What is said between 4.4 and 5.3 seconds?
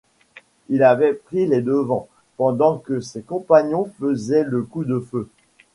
le coup de feu.